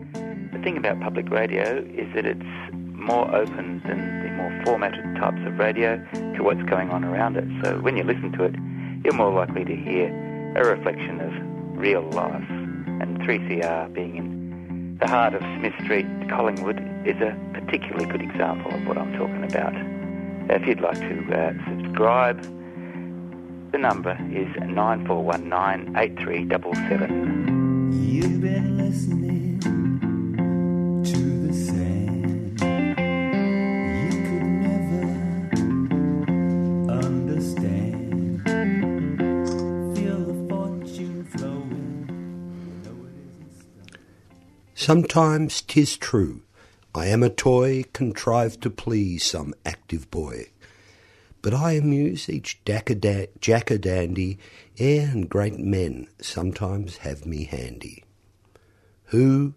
[0.53, 2.43] The thing about public radio is that it's
[2.73, 5.96] more open than the more formatted types of radio
[6.36, 7.46] to what's going on around it.
[7.64, 8.57] So when you listen to it,
[9.05, 10.08] you're more likely to hear
[10.57, 11.32] a reflection of
[11.79, 12.50] real life.
[12.50, 18.75] And 3CR being in the heart of Smith Street, Collingwood, is a particularly good example
[18.75, 19.72] of what I'm talking about.
[20.50, 22.43] If you'd like to uh, subscribe,
[23.71, 28.03] the number is 9419 8377.
[28.03, 29.61] You've been listening
[44.91, 46.42] Sometimes 'tis true,
[46.96, 50.48] I am a toy contrived to please some active boy.
[51.42, 54.38] But I amuse each jackadandy,
[54.78, 58.02] ere and great men sometimes have me handy.
[59.14, 59.55] Who,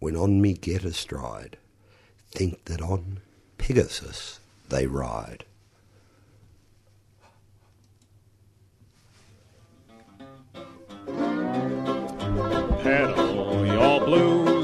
[0.00, 1.56] when on me get astride,
[2.32, 3.20] think that on
[3.56, 5.44] Pegasus they ride.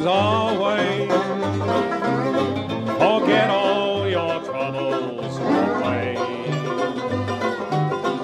[0.07, 1.09] Away.
[2.99, 6.15] Forget all your troubles away.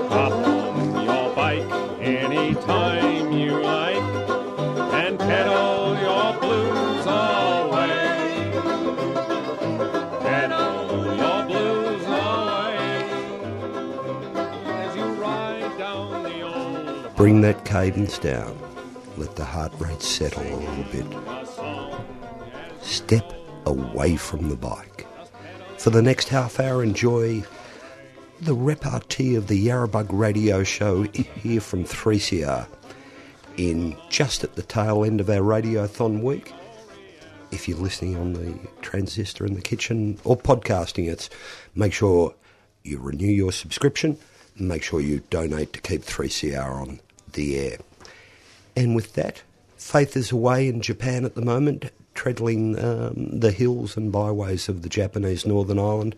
[0.08, 3.97] Hop on your bike anytime you like
[4.94, 8.52] and pedal your blues away.
[10.20, 13.05] Pedal your blues away
[14.67, 18.56] as you ride down the old Bring that cadence down.
[19.17, 21.31] Let the heart rate settle a little bit.
[24.02, 25.07] Away from the bike.
[25.79, 27.45] For the next half hour, enjoy
[28.40, 32.67] the repartee of the Yarrabug radio show here from 3CR
[33.57, 36.52] in just at the tail end of our Radiothon week.
[37.52, 41.29] If you're listening on the transistor in the kitchen or podcasting it,
[41.77, 42.35] make sure
[42.83, 44.18] you renew your subscription
[44.57, 46.98] make sure you donate to keep 3CR on
[47.35, 47.79] the air.
[48.74, 49.42] And with that,
[49.83, 51.91] Faith is away in Japan at the moment,
[52.22, 56.14] treadling um, the hills and byways of the Japanese Northern Island.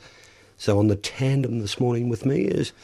[0.59, 2.75] So on the tandem this morning with me is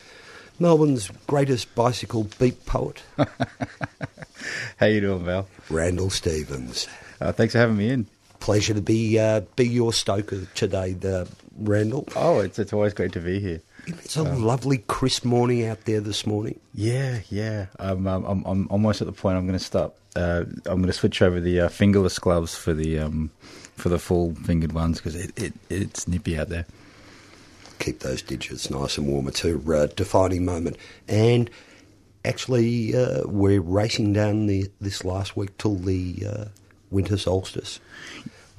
[0.59, 3.03] Melbourne's greatest bicycle beat poet,
[4.79, 5.47] How you doing, Val?
[5.69, 6.89] Randall Stevens.
[7.21, 8.07] Uh, thanks for having me in.
[8.39, 11.29] Pleasure to be uh, be your stoker today, the
[11.59, 12.09] Randall.
[12.17, 13.61] Oh, it's it's always great to be here.
[13.87, 16.59] It's a lovely crisp morning out there this morning.
[16.75, 17.67] Yeah, yeah.
[17.79, 19.97] I'm um, I'm, I'm almost at the point I'm going to stop.
[20.17, 23.31] Uh, I'm going to switch over the uh, fingerless gloves for the um,
[23.77, 26.67] for the full fingered ones because it, it it's nippy out there.
[27.79, 29.27] keep those digits nice and warm.
[29.29, 30.77] It's a uh, defining moment.
[31.09, 31.51] And
[32.25, 36.45] actually, uh, we're racing down the this last week till the uh,
[36.91, 37.81] winter solstice.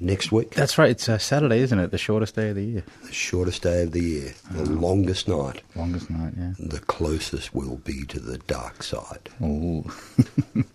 [0.01, 0.89] Next week, That's right.
[0.89, 1.91] It's uh, Saturday, isn't it?
[1.91, 2.83] The shortest day of the year.
[3.05, 5.61] the shortest day of the year, the longest night.
[5.75, 6.33] Longest night.
[6.35, 6.53] Yeah.
[6.57, 9.29] The closest will be to the dark side.
[9.43, 9.85] Ooh.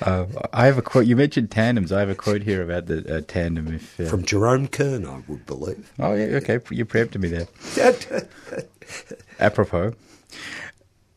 [0.00, 0.24] uh,
[0.54, 1.04] I have a quote.
[1.04, 1.92] You mentioned tandems.
[1.92, 3.74] I have a quote here about the uh, tandem.
[3.74, 5.92] If uh, From Jerome Kern, I would believe.
[5.98, 7.48] oh yeah, okay, you preempted me there.
[9.38, 9.92] Apropos,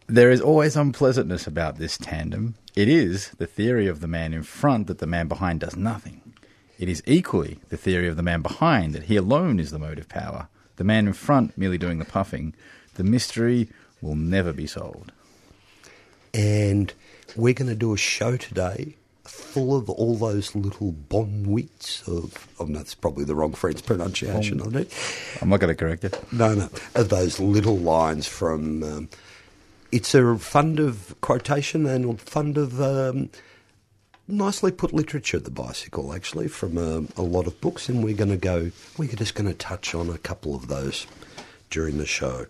[0.07, 2.56] there is always unpleasantness about this tandem.
[2.75, 6.21] It is the theory of the man in front that the man behind does nothing.
[6.79, 10.07] It is equally the theory of the man behind that he alone is the motive
[10.09, 10.47] power.
[10.78, 12.56] The man in front merely doing the puffing.
[12.95, 13.67] The mystery
[14.01, 15.12] will never be solved.
[16.34, 16.94] and
[17.35, 22.66] we're going to do a show today full of all those little bonwits of, oh
[22.66, 24.92] no, that's probably the wrong French pronunciation of it.
[25.42, 26.18] I'm not going to correct it.
[26.33, 28.83] No, no, of those little lines from.
[28.83, 29.09] Um,
[29.92, 33.30] it's a fund of quotation and a fund of um,
[34.29, 38.29] nicely put literature, the bicycle, actually, from a, a lot of books, and we're going
[38.29, 38.71] to go.
[38.97, 41.07] We're just going to touch on a couple of those
[41.69, 42.45] during the show.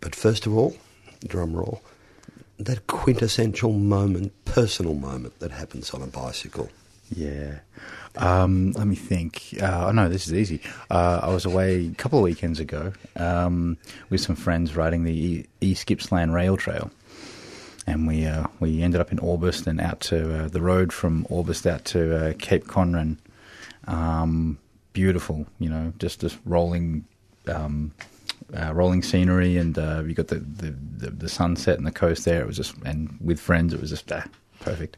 [0.00, 0.76] But first of all,
[1.26, 1.82] drum roll,
[2.58, 6.68] that quintessential moment, personal moment that happens on a bicycle.
[7.14, 7.58] Yeah.
[8.16, 9.56] Um, let me think.
[9.60, 10.60] Uh, oh no, this is easy.
[10.90, 13.76] Uh, I was away a couple of weekends ago um,
[14.10, 16.90] with some friends riding the E- East Gippsland Rail Trail,
[17.86, 21.24] and we uh, we ended up in Orbost and out to uh, the road from
[21.26, 23.16] Orbost out to uh, Cape Conran
[23.86, 24.58] Um,
[24.92, 27.04] beautiful, you know, just this rolling,
[27.48, 27.92] um,
[28.56, 32.24] uh, rolling scenery, and uh, you got the, the, the, the sunset and the coast
[32.24, 32.40] there.
[32.42, 34.24] It was just, and with friends, it was just ah,
[34.60, 34.96] perfect.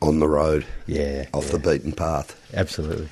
[0.00, 2.34] On the road, Yeah, off the beaten path.
[2.54, 3.08] absolutely.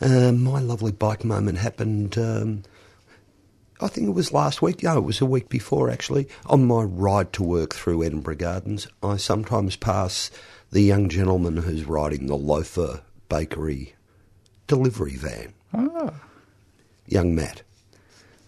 [0.00, 2.18] Um, my lovely bike moment happened.
[2.18, 2.62] Um,
[3.80, 4.82] I think it was last week.
[4.82, 6.28] No, it was a week before actually.
[6.46, 10.30] On my ride to work through Edinburgh Gardens, I sometimes pass
[10.70, 13.94] the young gentleman who's riding the Loafer Bakery
[14.66, 16.14] delivery van, Oh,
[17.06, 17.62] young Matt,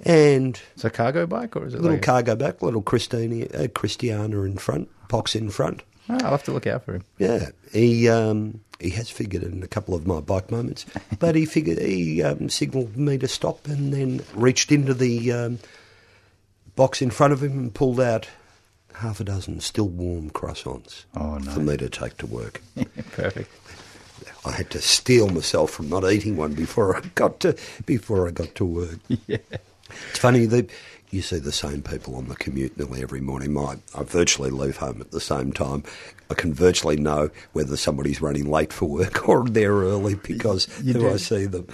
[0.04, 3.46] and it's a cargo bike, or is it a little like cargo back, little Christina,
[3.54, 5.82] uh, Christiana in front, Pox in front.
[6.08, 7.04] Oh, I'll have to look out for him.
[7.18, 10.84] Yeah, he um, he has figured in a couple of my bike moments,
[11.18, 15.58] but he figured he um, signalled me to stop and then reached into the um,
[16.74, 18.28] box in front of him and pulled out
[18.94, 21.56] half a dozen still warm croissants Oh, for nice.
[21.58, 22.62] me to take to work.
[23.12, 23.50] Perfect.
[24.46, 28.30] I had to steel myself from not eating one before I got to before I
[28.30, 28.98] got to work.
[29.26, 29.38] Yeah.
[30.10, 30.68] It's funny that
[31.16, 33.52] you see the same people on the commute nearly every morning.
[33.54, 35.82] My, I virtually leave home at the same time.
[36.30, 40.92] I can virtually know whether somebody's running late for work or they're early because You
[40.92, 41.10] do.
[41.10, 41.66] I see them.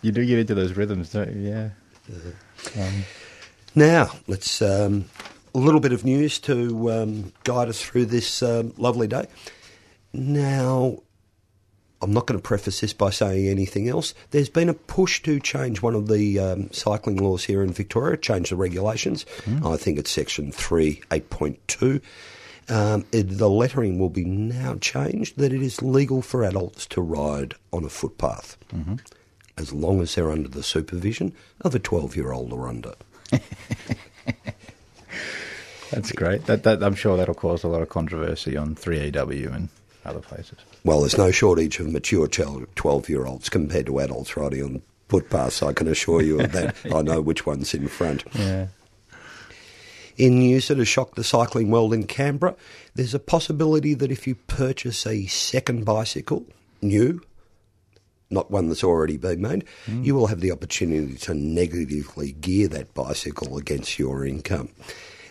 [0.00, 1.50] You do get into those rhythms, don't you?
[1.50, 1.70] Yeah.
[2.80, 3.04] Um,
[3.74, 5.06] Now, let's um,
[5.54, 9.26] a little bit of news to um, guide us through this um, lovely day.
[10.12, 11.00] Now,
[12.00, 14.14] I'm not going to preface this by saying anything else.
[14.30, 18.16] There's been a push to change one of the um, cycling laws here in Victoria,
[18.16, 19.26] change the regulations.
[19.66, 22.00] I think it's section 3, 8.2.
[22.70, 27.00] Um, it, the lettering will be now changed that it is legal for adults to
[27.00, 28.56] ride on a footpath
[29.56, 32.94] as long as they're under the supervision of a 12 year old or under.
[35.90, 36.46] that's great.
[36.46, 39.68] That, that I'm sure that'll cause a lot of controversy on 3AW and
[40.04, 40.58] other places.
[40.88, 45.62] Well, there's no shortage of mature 12 year olds compared to adults riding on footpaths,
[45.62, 46.76] I can assure you of that.
[46.94, 48.24] I know which one's in front.
[48.32, 48.68] Yeah.
[50.16, 52.56] In news that has shocked the cycling world in Canberra,
[52.94, 56.46] there's a possibility that if you purchase a second bicycle,
[56.80, 57.20] new,
[58.30, 60.02] not one that's already been made, mm.
[60.02, 64.70] you will have the opportunity to negatively gear that bicycle against your income.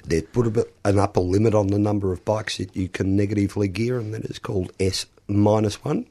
[0.06, 3.15] They've put a bit, an upper limit on the number of bikes that you can
[3.15, 6.06] negatively gear, and that is called S minus one.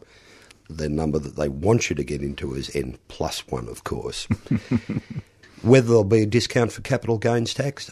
[0.69, 4.27] The number that they want you to get into is N plus one, of course.
[5.63, 7.91] Whether there'll be a discount for capital gains tax,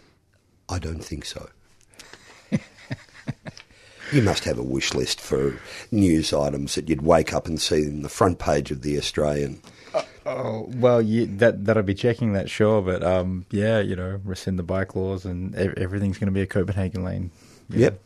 [0.68, 1.48] I don't think so.
[4.12, 5.58] you must have a wish list for
[5.90, 9.60] news items that you'd wake up and see in the front page of the Australian.
[10.26, 12.82] Oh well, yeah, that that'll be checking that, sure.
[12.82, 16.40] But um, yeah, you know, rescind the bike laws and ev- everything's going to be
[16.40, 17.30] a Copenhagen lane.
[17.68, 17.90] Yeah.
[17.90, 18.00] Yep.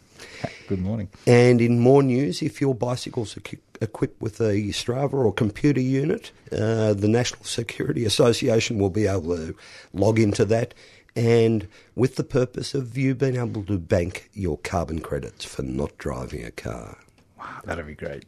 [0.68, 1.08] Good morning.
[1.26, 6.30] And in more news, if your bicycle's equi- equipped with a Strava or computer unit,
[6.52, 9.56] uh, the National Security Association will be able to
[9.94, 10.74] log into that
[11.16, 15.96] and with the purpose of you being able to bank your carbon credits for not
[15.96, 16.98] driving a car.
[17.38, 18.26] Wow, that'd be great.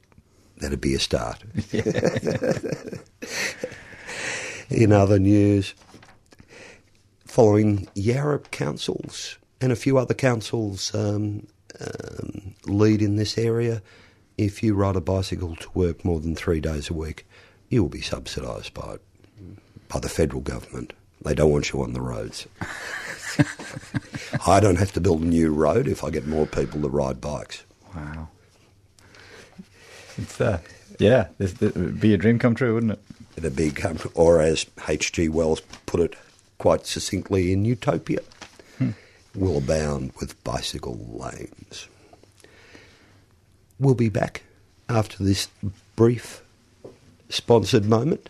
[0.57, 1.45] That'd be a start.
[4.71, 5.75] In other news,
[7.27, 11.47] following Yarra councils and a few other councils um,
[11.81, 13.83] um, lead in this area,
[14.37, 17.27] if you ride a bicycle to work more than three days a week,
[17.69, 18.97] you will be subsidised by
[19.89, 20.93] by the federal government.
[21.23, 22.47] They don't want you on the roads.
[24.47, 27.21] I don't have to build a new road if I get more people to ride
[27.21, 27.65] bikes.
[27.95, 28.29] Wow.
[30.17, 30.61] It's uh,
[30.99, 33.01] yeah, would be a dream come true, wouldn't it?
[33.37, 35.29] It'd be, com- or as H.G.
[35.31, 36.15] Wells put it
[36.59, 38.21] quite succinctly in Utopia,
[39.35, 41.89] will abound with bicycle lanes.
[43.79, 44.43] We'll be back
[44.89, 45.49] after this
[45.97, 46.43] brief
[47.29, 48.30] sponsored moment.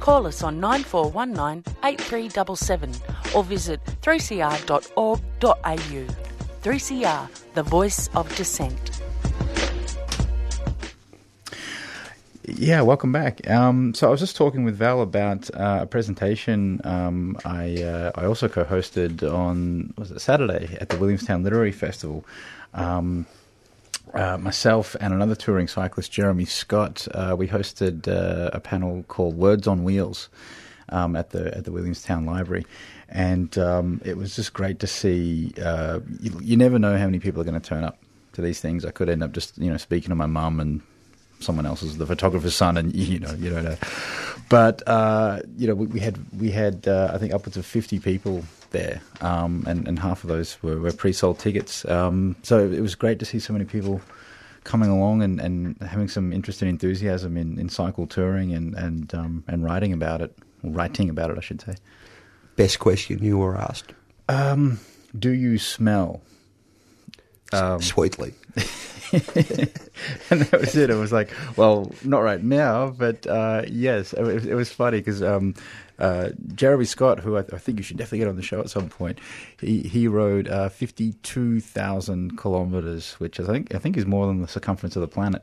[0.00, 2.92] Call us on 9419 8377
[3.34, 5.22] or visit 3cr.org.au.
[6.62, 8.96] 3CR, the voice of dissent.
[12.48, 13.48] Yeah, welcome back.
[13.50, 18.12] Um, so I was just talking with Val about uh, a presentation um, I uh,
[18.14, 22.24] I also co-hosted on was it Saturday at the Williamstown Literary Festival.
[22.72, 23.26] Um,
[24.14, 29.36] uh, myself and another touring cyclist, Jeremy Scott, uh, we hosted uh, a panel called
[29.36, 30.28] Words on Wheels
[30.88, 32.64] um, at the at the Williamstown Library,
[33.08, 35.52] and um, it was just great to see.
[35.62, 37.98] Uh, you, you never know how many people are going to turn up
[38.34, 38.84] to these things.
[38.84, 40.80] I could end up just you know speaking to my mum and
[41.40, 43.76] someone else's the photographer's son, and you know you don't know.
[44.48, 47.98] But uh, you know we, we had we had uh, I think upwards of fifty
[47.98, 51.84] people there, um, and and half of those were, were pre-sold tickets.
[51.86, 54.00] Um, so it was great to see so many people
[54.64, 59.14] coming along and, and having some interest and enthusiasm in, in cycle touring and and
[59.14, 61.74] um, and writing about it, or writing about it, I should say.
[62.56, 63.92] Best question you were asked?
[64.28, 64.80] Um,
[65.18, 66.22] do you smell?
[67.52, 68.34] Um, Sweetly.
[69.12, 70.90] and that was it.
[70.90, 74.98] It was like, well, not right now, but uh, yes, it, was- it was funny
[74.98, 75.54] because um,
[75.98, 78.70] uh, Jeremy Scott, who I, I think you should definitely get on the show at
[78.70, 79.18] some point,
[79.60, 84.26] he he rode uh, fifty two thousand kilometers, which I think I think is more
[84.26, 85.42] than the circumference of the planet.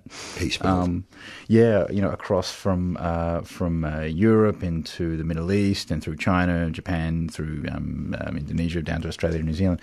[0.69, 1.05] Um,
[1.48, 6.17] yeah, you know, across from uh, from uh, Europe into the Middle East and through
[6.17, 9.81] China, Japan, through um, um, Indonesia, down to Australia and New Zealand.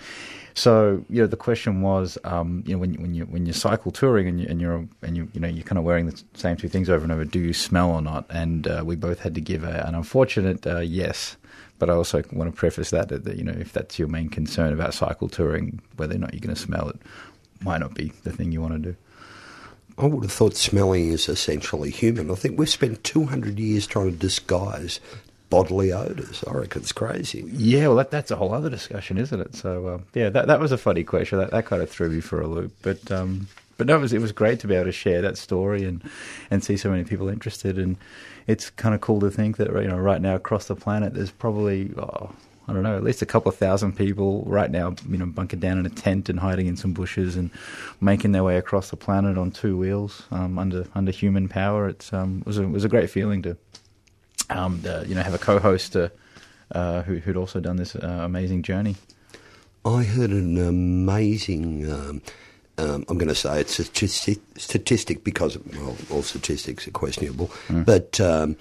[0.53, 3.91] So, you know, the question was, um, you know, when when you when you cycle
[3.91, 6.57] touring and you and you're and you you know you're kind of wearing the same
[6.57, 8.25] two things over and over, do you smell or not?
[8.29, 11.37] And uh, we both had to give a, an unfortunate uh, yes.
[11.79, 14.29] But I also want to preface that, that that you know if that's your main
[14.29, 16.97] concern about cycle touring, whether or not you're going to smell it,
[17.61, 18.95] might not be the thing you want to do.
[19.97, 22.31] I would have thought smelling is essentially human.
[22.31, 24.99] I think we've spent 200 years trying to disguise
[25.49, 26.43] bodily odours.
[26.47, 27.43] I reckon it's crazy.
[27.51, 29.53] Yeah, well, that, that's a whole other discussion, isn't it?
[29.53, 31.37] So, um, yeah, that that was a funny question.
[31.37, 33.47] That that kind of threw me for a loop, but um,
[33.81, 36.03] but no, it was it was great to be able to share that story and
[36.51, 37.79] and see so many people interested.
[37.79, 37.97] And
[38.45, 41.31] it's kind of cool to think that you know right now across the planet, there's
[41.31, 42.31] probably oh,
[42.67, 45.61] I don't know at least a couple of thousand people right now, you know, bunkered
[45.61, 47.49] down in a tent and hiding in some bushes and
[47.99, 51.89] making their way across the planet on two wheels um, under under human power.
[51.89, 53.57] It's um, was a, was a great feeling to
[54.51, 55.95] um, uh, you know have a co-host.
[55.95, 56.09] Uh,
[56.73, 58.95] uh, who, who'd also done this uh, amazing journey.
[59.83, 62.21] I heard an amazing.
[62.81, 67.47] Um, I'm going to say it's a statistic, statistic because well, all statistics are questionable,
[67.67, 67.85] Mm.
[67.85, 68.55] but um,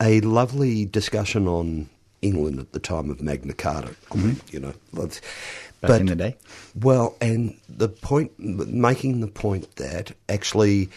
[0.00, 1.88] a lovely discussion on
[2.22, 3.94] England at the time of Magna Carta.
[4.12, 5.92] I mean, you know, Mm-hmm.
[5.92, 6.36] Back in the day.
[6.80, 10.88] Well, and the point, making the point that actually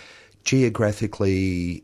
[0.45, 1.83] geographically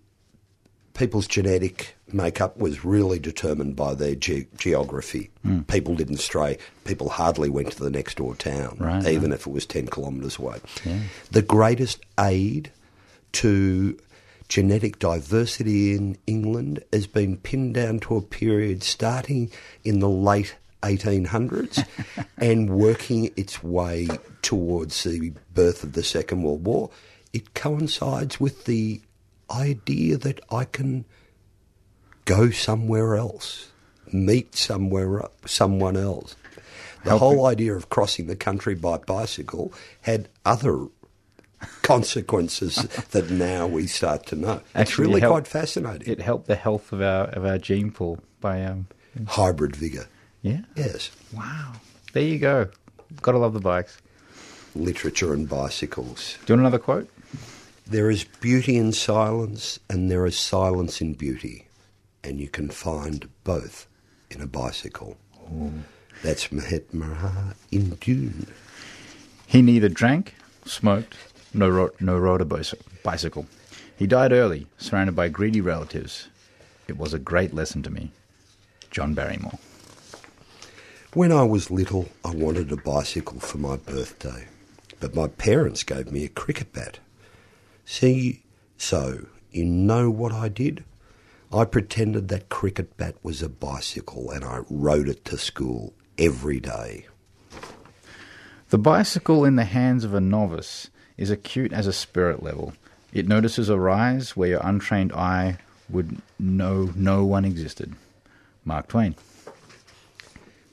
[0.93, 5.29] people's genetic makeup was really determined by their ge- geography.
[5.45, 5.67] Mm.
[5.67, 6.57] People didn't stray.
[6.85, 9.39] People hardly went to the next door town, Right, even right.
[9.39, 10.59] if it was 10 kilometres away.
[10.85, 10.99] Yeah.
[11.31, 12.71] The greatest aid
[13.33, 13.97] to
[14.49, 19.49] genetic diversity in England has been pinned down to a period starting
[19.83, 21.85] in the late 1800s
[22.37, 24.07] and working its way
[24.41, 26.89] towards the birth of the Second World War.
[27.31, 29.01] It coincides with the
[29.49, 31.05] idea that I can
[32.25, 33.69] go somewhere else,
[34.11, 36.35] meet somewhere someone else.
[37.03, 40.87] The Helping- whole idea of crossing the country by bicycle had other
[41.81, 42.75] consequences
[43.11, 44.53] that now we start to know.
[44.53, 46.11] it's Actually, really it helped- quite fascinating.
[46.11, 48.87] It helped the health of our of our gene pool by um,
[49.27, 50.05] Hybrid vigour.
[50.41, 50.61] yeah.
[50.75, 51.11] Yes.
[51.33, 51.73] Wow.
[52.13, 52.69] There you go.
[53.21, 53.97] Gotta love the bikes.
[54.75, 56.37] Literature and bicycles.
[56.45, 57.09] Do you want another quote?
[57.85, 61.67] There is beauty in silence and there is silence in beauty.
[62.23, 63.87] And you can find both
[64.29, 65.17] in a bicycle.
[66.23, 68.47] That's Mahatma in Dune.
[69.45, 71.15] He neither drank, smoked,
[71.53, 73.45] nor ro- nor rode a bicycle.
[73.95, 76.29] He died early, surrounded by greedy relatives.
[76.87, 78.11] It was a great lesson to me.
[78.89, 79.59] John Barrymore.
[81.13, 84.47] When I was little, I wanted a bicycle for my birthday,
[84.99, 86.99] but my parents gave me a cricket bat.
[87.85, 88.43] See,
[88.77, 90.83] so you know what I did?
[91.53, 96.59] I pretended that cricket bat was a bicycle and I rode it to school every
[96.59, 97.05] day.
[98.69, 102.73] The bicycle in the hands of a novice is acute as a spirit level.
[103.13, 107.93] It notices a rise where your untrained eye would know no one existed.
[108.65, 109.13] Mark Twain.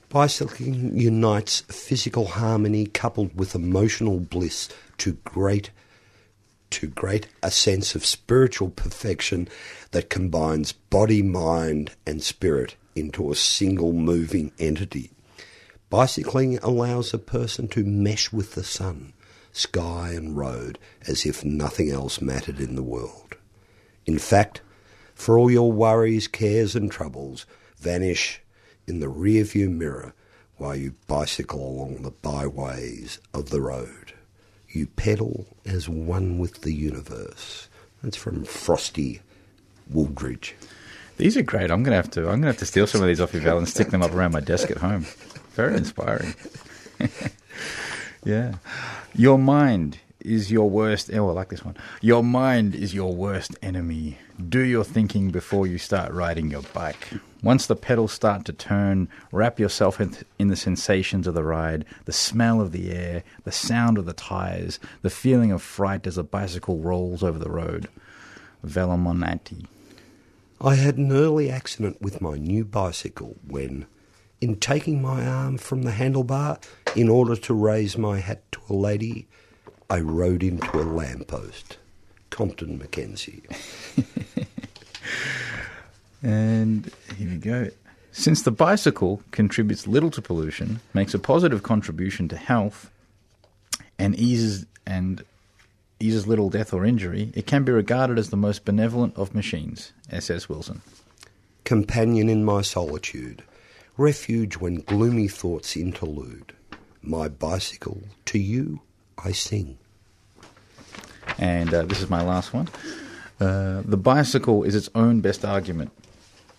[0.08, 5.70] Bicycling unites physical harmony coupled with emotional bliss to great
[6.70, 9.48] to great a sense of spiritual perfection
[9.90, 15.10] that combines body, mind and spirit into a single moving entity.
[15.88, 19.12] Bicycling allows a person to mesh with the sun,
[19.52, 23.34] sky and road as if nothing else mattered in the world.
[24.06, 24.60] In fact,
[25.14, 27.44] for all your worries, cares, and troubles
[27.78, 28.40] vanish
[28.86, 30.14] in the rearview mirror
[30.56, 34.14] while you bicycle along the byways of the road.
[34.72, 37.68] You pedal as one with the universe.
[38.02, 39.20] That's from Frosty
[39.92, 40.52] Wooldridge.
[41.16, 41.70] These are great.
[41.70, 42.20] I'm gonna have to.
[42.22, 44.12] I'm gonna have to steal some of these off you, Val, and stick them up
[44.12, 45.06] around my desk at home.
[45.52, 46.34] Very inspiring.
[48.24, 48.54] yeah.
[49.14, 51.10] Your mind is your worst.
[51.12, 51.76] Oh, I like this one.
[52.00, 54.18] Your mind is your worst enemy.
[54.48, 57.08] Do your thinking before you start riding your bike.
[57.42, 61.84] Once the pedals start to turn, wrap yourself in, in the sensations of the ride,
[62.04, 66.18] the smell of the air, the sound of the tires, the feeling of fright as
[66.18, 67.88] a bicycle rolls over the road.
[68.64, 69.66] Velominati.
[70.60, 73.86] I had an early accident with my new bicycle when,
[74.42, 76.62] in taking my arm from the handlebar
[76.94, 79.26] in order to raise my hat to a lady,
[79.90, 81.76] I rode into a lamppost.
[82.30, 83.42] Compton Mackenzie.
[86.22, 87.70] And here we go.
[88.12, 92.90] Since the bicycle contributes little to pollution, makes a positive contribution to health,
[93.98, 95.24] and eases and
[95.98, 99.92] eases little death or injury, it can be regarded as the most benevolent of machines.
[100.10, 100.48] S.S.
[100.48, 100.82] Wilson.
[101.64, 103.42] Companion in my solitude,
[103.96, 106.52] refuge when gloomy thoughts interlude.
[107.02, 108.80] My bicycle, to you
[109.24, 109.78] I sing.
[111.38, 112.68] And uh, this is my last one.
[113.40, 115.90] Uh, the bicycle is its own best argument.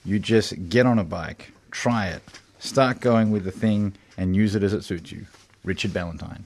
[0.04, 2.24] You just get on a bike, try it,
[2.60, 5.28] start going with the thing, and use it as it suits you.
[5.64, 6.46] Richard Ballantine.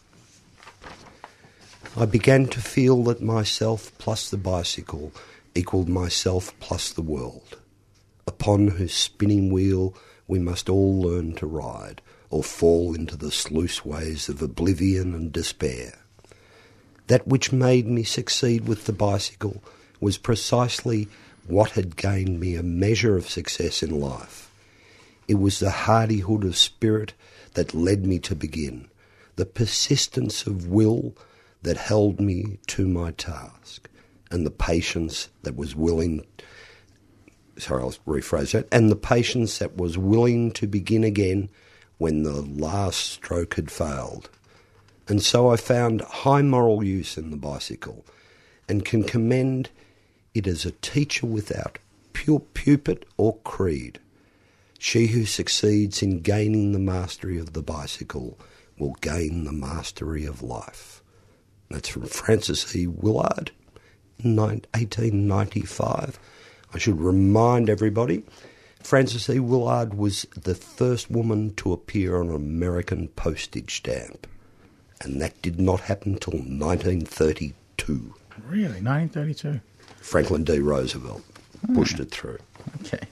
[1.97, 5.13] I began to feel that myself plus the bicycle
[5.55, 7.57] equalled myself plus the world,
[8.27, 9.95] upon whose spinning wheel
[10.27, 15.31] we must all learn to ride, or fall into the sluice ways of oblivion and
[15.31, 15.99] despair.
[17.07, 19.63] That which made me succeed with the bicycle
[19.99, 21.07] was precisely
[21.47, 24.51] what had gained me a measure of success in life.
[25.27, 27.13] It was the hardihood of spirit
[27.53, 28.87] that led me to begin,
[29.35, 31.15] the persistence of will
[31.63, 33.89] that held me to my task,
[34.29, 36.25] and the patience that was willing.
[37.57, 38.67] Sorry, I'll rephrase that.
[38.71, 41.49] And the patience that was willing to begin again
[41.97, 44.29] when the last stroke had failed.
[45.07, 48.05] And so I found high moral use in the bicycle
[48.67, 49.69] and can commend
[50.33, 51.77] it as a teacher without
[52.13, 53.99] pure pupil or creed.
[54.79, 58.37] She who succeeds in gaining the mastery of the bicycle
[58.77, 61.01] will gain the mastery of life.
[61.69, 62.87] That's from Frances E.
[62.87, 63.51] Willard,
[64.21, 66.19] 1895.
[66.73, 68.23] I should remind everybody
[68.83, 69.39] Frances E.
[69.39, 74.27] Willard was the first woman to appear on an American postage stamp,
[75.01, 78.13] and that did not happen till 1932.
[78.47, 78.81] Really?
[78.81, 79.59] 1932?
[79.97, 80.59] Franklin D.
[80.59, 81.23] Roosevelt
[81.73, 82.37] pushed it through.
[82.81, 83.07] Okay.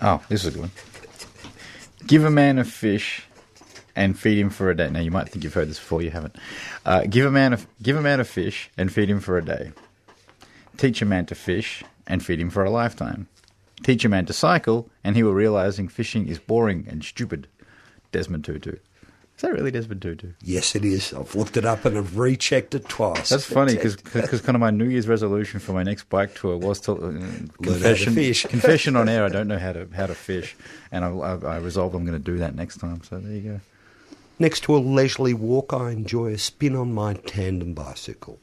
[0.00, 0.70] Oh, this is a good one.
[2.06, 3.24] Give a man a fish
[3.94, 4.90] and feed him for a day.
[4.90, 6.36] Now you might think you've heard this before, you haven't.
[6.84, 9.44] Uh, give a man a give a man a fish and feed him for a
[9.44, 9.72] day.
[10.76, 13.28] Teach a man to fish and feed him for a lifetime.
[13.82, 17.48] Teach a man to cycle, and he will realizing fishing is boring and stupid.
[18.12, 18.76] Desmond Tutu.
[19.36, 20.28] Is that really Desmond Tutu?
[20.42, 21.12] Yes, it is.
[21.12, 23.30] I've looked it up and I've rechecked it twice.
[23.30, 26.80] That's funny because kind of my New Year's resolution for my next bike tour was
[26.82, 27.12] to uh,
[27.62, 28.46] confession fish.
[28.48, 29.24] confession on air.
[29.24, 30.54] I don't know how to how to fish,
[30.92, 33.02] and I, I, I resolved I'm going to do that next time.
[33.02, 33.60] So there you go.
[34.38, 38.38] Next to a leisurely walk, I enjoy a spin on my tandem bicycle.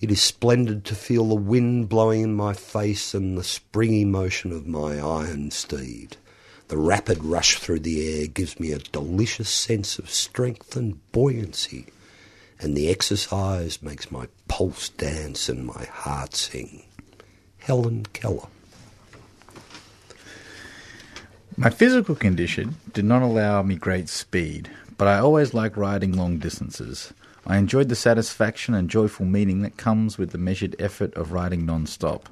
[0.00, 4.52] It is splendid to feel the wind blowing in my face and the springy motion
[4.52, 6.16] of my iron steed.
[6.68, 11.86] The rapid rush through the air gives me a delicious sense of strength and buoyancy,
[12.60, 16.84] and the exercise makes my pulse dance and my heart sing.
[17.56, 18.48] Helen Keller.
[21.56, 26.38] My physical condition did not allow me great speed, but I always liked riding long
[26.38, 27.14] distances.
[27.46, 31.64] I enjoyed the satisfaction and joyful meaning that comes with the measured effort of riding
[31.64, 32.28] non-stop.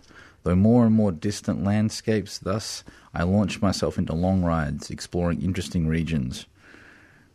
[0.46, 5.88] Though more and more distant landscapes, thus I launched myself into long rides, exploring interesting
[5.88, 6.46] regions.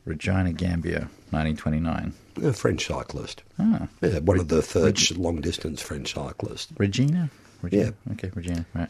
[0.06, 2.14] Regina Gambia, 1929.
[2.42, 3.44] A French cyclist.
[3.60, 6.72] Ah, Yeah, one of the first long distance French cyclists.
[6.78, 7.30] Regina?
[7.62, 7.94] Regina?
[8.08, 8.14] Yeah.
[8.14, 8.90] Okay, Regina, right.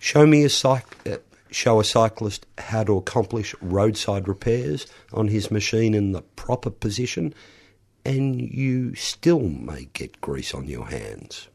[0.00, 1.18] Show me a cyc- uh,
[1.52, 7.32] show a cyclist how to accomplish roadside repairs on his machine in the proper position,
[8.04, 11.46] and you still may get grease on your hands.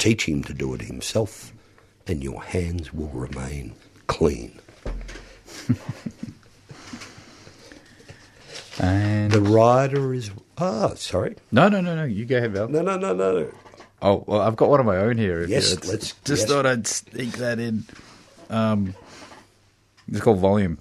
[0.00, 1.52] Teach him to do it himself,
[2.06, 3.74] and your hands will remain
[4.06, 4.58] clean.
[8.78, 10.30] And The rider is.
[10.56, 11.36] Ah, sorry.
[11.52, 12.04] no, no, no, no.
[12.04, 12.68] You go ahead, Val.
[12.68, 13.50] No, no, no, no.
[14.00, 15.44] Oh, well, I've got one of my own here.
[15.46, 16.48] Yes, it's- let's- Just yes.
[16.48, 17.84] thought I'd sneak that in.
[18.48, 18.94] Um,
[20.08, 20.78] it's called Volume.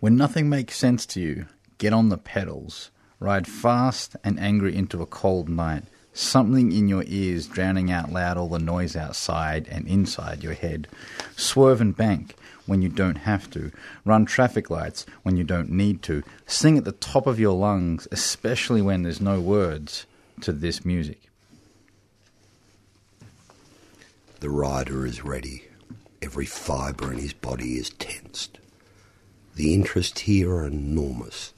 [0.00, 5.02] When nothing makes sense to you, get on the pedals, ride fast and angry into
[5.02, 9.86] a cold night, something in your ears drowning out loud all the noise outside and
[9.86, 10.88] inside your head.
[11.36, 12.34] Swerve and bank
[12.66, 13.72] when you don't have to,
[14.04, 18.06] run traffic lights when you don't need to, sing at the top of your lungs,
[18.12, 20.06] especially when there's no words
[20.40, 21.20] to this music.
[24.40, 25.64] The rider is ready.
[26.22, 28.58] Every fibre in his body is tensed.
[29.56, 31.52] The interests here are enormous.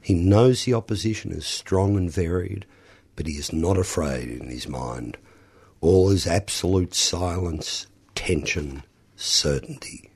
[0.00, 2.66] He knows the opposition is strong and varied,
[3.16, 5.16] but he is not afraid in his mind.
[5.80, 8.82] All is absolute silence, tension,
[9.16, 10.10] certainty.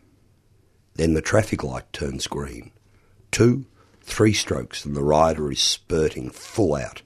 [0.95, 2.73] Then the traffic light turns green.
[3.31, 3.67] Two,
[4.03, 7.03] three strokes, and the rider is spurting full out.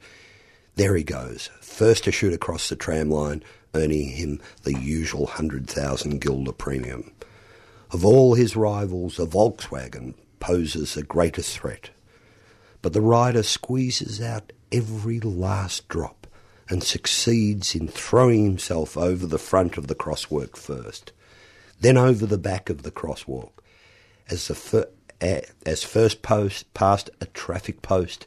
[0.77, 3.43] There he goes, first to shoot across the tram line,
[3.75, 7.13] earning him the usual 100,000 guilder premium.
[7.91, 11.91] Of all his rivals, a Volkswagen poses a greater threat.
[12.81, 16.27] But the rider squeezes out every last drop
[16.69, 21.13] and succeeds in throwing himself over the front of the crosswalk first,
[21.81, 23.51] then over the back of the crosswalk.
[24.29, 24.89] As, the fir-
[25.21, 28.27] as first post past a traffic post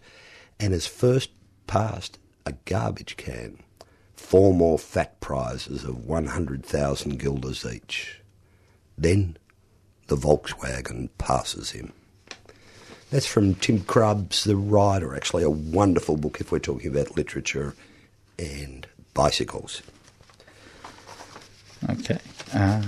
[0.60, 1.32] and as first
[1.68, 3.60] past a garbage can.
[4.16, 8.22] Four more fat prizes of 100,000 guilders each.
[8.98, 9.38] Then
[10.08, 11.94] the Volkswagen passes him.
[13.16, 17.74] That's from Tim Krabbé's The Rider, actually a wonderful book if we're talking about literature
[18.38, 19.82] and bicycles.
[21.90, 22.20] Okay.
[22.54, 22.84] Uh,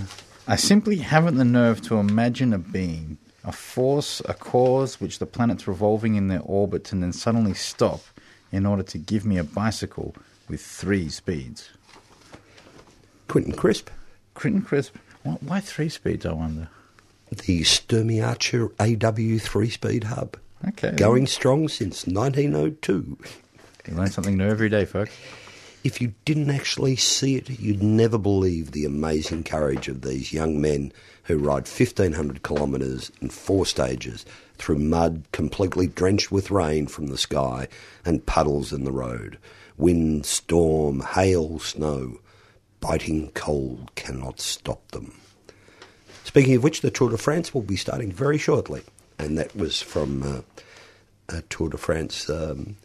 [0.45, 5.25] I simply haven't the nerve to imagine a being, a force, a cause which the
[5.25, 8.01] planets revolving in their orbits and then suddenly stop
[8.51, 10.13] in order to give me a bicycle
[10.49, 11.69] with three speeds.
[13.29, 13.89] Quentin Crisp.
[14.33, 14.97] Quentin Crisp.
[15.23, 16.67] Why, why three speeds, I wonder?
[17.29, 20.37] The Sturmey Archer AW three speed hub.
[20.67, 20.91] Okay.
[20.91, 23.17] Going strong since 1902.
[23.87, 25.15] You learn something new every day, folks.
[25.83, 30.59] If you didn't actually see it, you'd never believe the amazing courage of these young
[30.59, 30.91] men
[31.23, 34.25] who ride 1,500 kilometres in four stages
[34.57, 37.67] through mud completely drenched with rain from the sky
[38.03, 39.37] and puddles in the road.
[39.77, 42.19] Wind, storm, hail, snow.
[42.79, 45.13] Biting cold cannot stop them.
[46.37, 48.83] Speaking of which, the Tour de France will be starting very shortly.
[49.17, 50.41] And that was from uh,
[51.29, 52.75] a Tour de France um,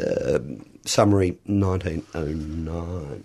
[0.00, 0.38] uh,
[0.84, 3.24] summary 1909.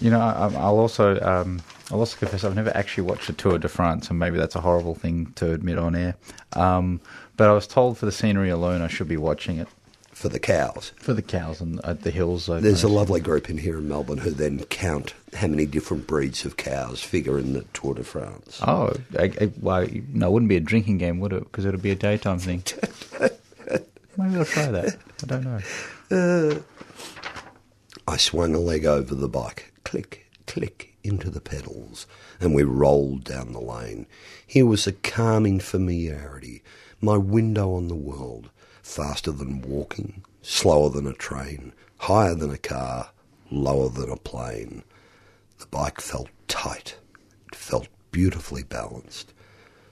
[0.00, 3.58] You know, I, I'll also um, I'll also confess I've never actually watched a Tour
[3.58, 6.14] de France, and maybe that's a horrible thing to admit on air.
[6.54, 6.98] Um,
[7.36, 9.68] but I was told for the scenery alone, I should be watching it
[10.12, 10.92] For the cows.
[10.96, 12.48] for the cows and at the hills.
[12.48, 16.06] I There's a lovely group in here in Melbourne who then count how many different
[16.06, 18.60] breeds of cows figure in the Tour de France.
[18.66, 21.44] Oh, I, I, well, no, it wouldn't be a drinking game, would it?
[21.44, 22.62] Because it would be a daytime thing.
[24.16, 24.96] Maybe I'll try that.
[25.22, 25.60] I don't know.
[26.10, 26.60] Uh,
[28.06, 32.06] I swung a leg over the bike, click, click, into the pedals,
[32.40, 34.06] and we rolled down the lane.
[34.46, 36.62] Here was a calming familiarity,
[37.00, 38.50] my window on the world,
[38.82, 43.10] faster than walking, slower than a train, higher than a car,
[43.50, 44.82] lower than a plane.
[45.58, 46.96] The bike felt tight,
[47.48, 49.32] it felt beautifully balanced,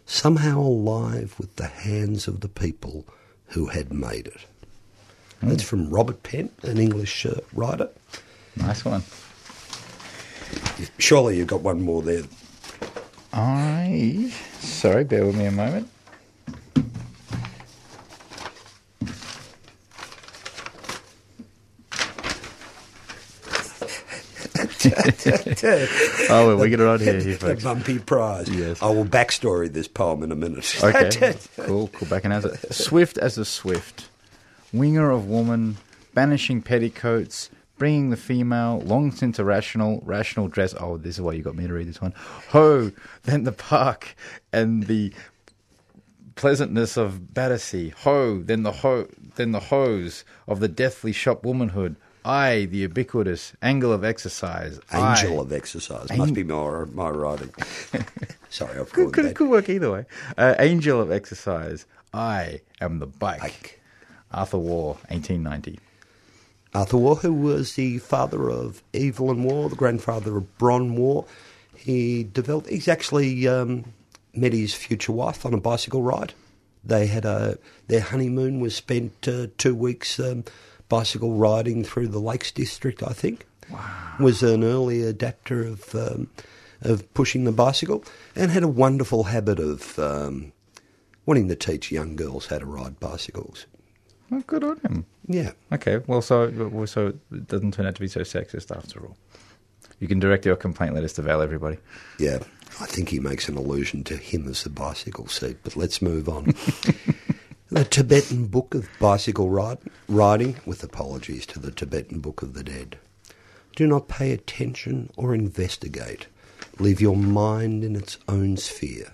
[0.04, 3.06] somehow alive with the hands of the people
[3.46, 4.46] who had made it.
[5.42, 7.88] That's from Robert Penn, an English uh, writer.
[8.56, 9.02] Nice one.
[10.98, 12.24] Surely you've got one more there.
[13.32, 15.88] I sorry, bear with me a moment.
[26.30, 28.48] oh, well, we get it on here, here the bumpy prize.
[28.48, 28.82] Yes.
[28.82, 30.76] I will backstory this poem in a minute.
[30.82, 32.08] Okay, cool, cool.
[32.08, 32.72] Back and it.
[32.72, 34.08] Swift as a swift,
[34.72, 35.76] winger of woman,
[36.14, 40.74] banishing petticoats, bringing the female, long since irrational, rational dress.
[40.78, 42.12] Oh, this is why you got me to read this one.
[42.50, 42.90] Ho,
[43.24, 44.16] then the park
[44.52, 45.12] and the
[46.36, 47.90] pleasantness of Battersea.
[47.98, 51.96] Ho, then the ho, then the hose of the deathly shop womanhood.
[52.24, 54.80] I, the ubiquitous angle of exercise.
[54.92, 56.10] Angel I, of exercise.
[56.10, 57.52] Ang- Must be my, my writing.
[58.50, 59.36] Sorry, I've could, could, that.
[59.36, 60.04] could work either way.
[60.36, 61.86] Uh, Angel of exercise.
[62.12, 63.80] I am the bike.
[64.32, 65.78] Arthur Waugh, 1890.
[66.74, 71.24] Arthur Waugh, who was the father of Evelyn Waugh, the grandfather of Bron Waugh,
[71.76, 72.68] he developed.
[72.68, 73.84] He's actually um,
[74.34, 76.34] met his future wife on a bicycle ride.
[76.84, 80.44] They had a their honeymoon was spent uh, two weeks um,
[80.90, 83.02] bicycle riding through the Lakes District.
[83.02, 83.46] I think
[84.18, 86.28] was an early adapter of um,
[86.82, 88.04] of pushing the bicycle
[88.36, 90.52] and had a wonderful habit of um,
[91.24, 93.66] wanting to teach young girls how to ride bicycles.
[94.30, 95.06] Well, good on him.
[95.26, 95.52] Yeah.
[95.72, 96.00] Okay.
[96.06, 99.16] Well, so so it doesn't turn out to be so sexist after all.
[99.98, 101.76] You can direct your complaint letters to Val, everybody.
[102.18, 102.38] Yeah,
[102.80, 106.28] I think he makes an allusion to him as the bicycle seat, but let's move
[106.28, 106.54] on.
[107.72, 109.48] the Tibetan Book of Bicycle
[110.08, 112.98] Riding, with apologies to the Tibetan Book of the Dead.
[113.76, 116.26] Do not pay attention or investigate.
[116.80, 119.12] Leave your mind in its own sphere.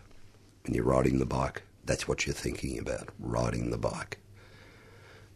[0.62, 4.16] When you're riding the bike, that's what you're thinking about, riding the bike.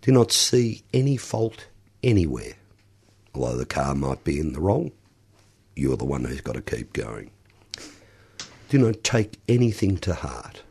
[0.00, 1.66] Do not see any fault
[2.02, 2.54] anywhere.
[3.34, 4.92] Although the car might be in the wrong,
[5.76, 7.30] you're the one who's got to keep going.
[8.70, 10.62] Do not take anything to heart.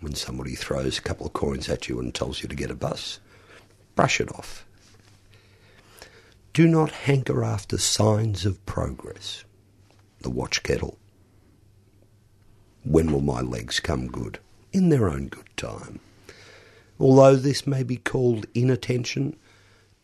[0.00, 2.76] When somebody throws a couple of coins at you and tells you to get a
[2.76, 3.18] bus,
[3.96, 4.64] brush it off.
[6.52, 9.44] Do not hanker after signs of progress.
[10.20, 10.98] The watch kettle.
[12.84, 14.38] When will my legs come good?
[14.72, 16.00] In their own good time.
[17.00, 19.36] Although this may be called inattention,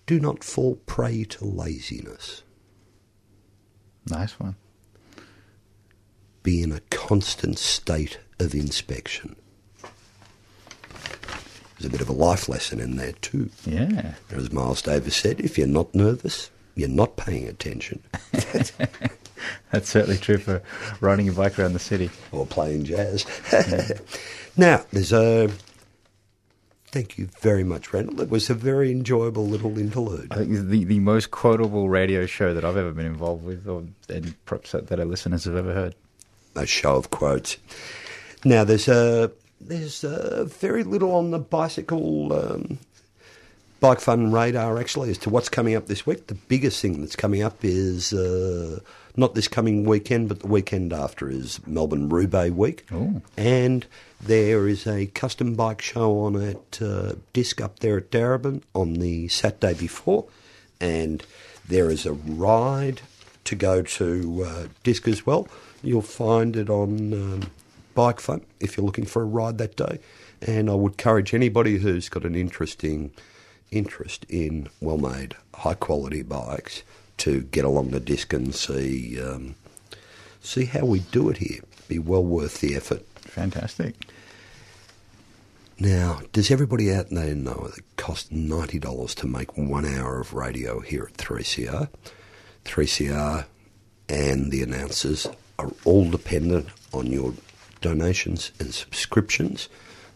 [0.06, 2.42] do not fall prey to laziness.
[4.08, 4.56] Nice one.
[6.42, 9.36] Be in a constant state of inspection.
[11.78, 13.50] There's a bit of a life lesson in there too.
[13.66, 14.14] Yeah.
[14.30, 18.02] As Miles Davis said, if you're not nervous, you're not paying attention.
[19.70, 20.62] That's certainly true for
[21.00, 22.10] riding your bike around the city.
[22.32, 23.26] or playing jazz.
[24.56, 25.50] now, there's a.
[26.86, 28.20] Thank you very much, Randall.
[28.20, 30.28] It was a very enjoyable little interlude.
[30.30, 33.84] I think the, the most quotable radio show that I've ever been involved with, or
[34.08, 35.96] and perhaps that, that our listeners have ever heard.
[36.54, 37.56] A show of quotes.
[38.44, 39.32] Now, there's a
[39.64, 42.78] there's uh very little on the bicycle um,
[43.80, 46.26] bike fun radar actually as to what's coming up this week.
[46.28, 48.80] The biggest thing that's coming up is uh,
[49.16, 53.20] not this coming weekend, but the weekend after is Melbourne Roubaix Week, Oh.
[53.36, 53.86] and
[54.20, 58.94] there is a custom bike show on at uh, Disc up there at Darebin on
[58.94, 60.24] the Saturday before,
[60.80, 61.22] and
[61.68, 63.02] there is a ride
[63.44, 65.46] to go to uh, Disc as well.
[65.82, 67.42] You'll find it on um,
[67.94, 70.00] Bike Fun if you're looking for a ride that day,
[70.42, 73.12] and I would encourage anybody who's got an interesting
[73.70, 76.82] interest in well-made, high-quality bikes
[77.18, 79.54] to get along the disc and see um,
[80.40, 81.60] see how we do it here.
[81.88, 83.06] Be well worth the effort.
[83.16, 83.94] Fantastic.
[85.78, 90.20] Now, does everybody out there know that it costs ninety dollars to make one hour
[90.20, 91.88] of radio here at 3CR?
[92.64, 93.44] 3CR
[94.08, 95.26] and the announcers
[95.58, 97.34] are all dependent on your
[97.84, 99.68] donations and subscriptions,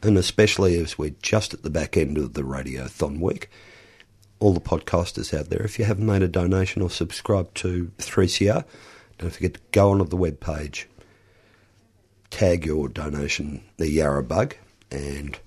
[0.03, 3.51] and especially as we're just at the back end of the Radiothon week.
[4.41, 8.65] All the podcasters out there, if you haven't made a donation or subscribed to 3CR,
[9.19, 10.89] don't forget to go onto the web page,
[12.31, 14.55] tag your donation, the Yarra Bug,
[14.91, 15.39] and